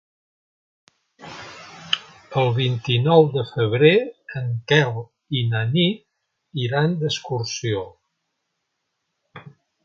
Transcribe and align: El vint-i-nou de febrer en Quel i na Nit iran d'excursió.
El 2.43 2.49
vint-i-nou 2.55 3.27
de 3.35 3.43
febrer 3.49 3.91
en 4.41 4.49
Quel 4.71 4.97
i 5.41 5.45
na 5.53 5.61
Nit 5.75 6.03
iran 6.65 6.97
d'excursió. 7.05 7.85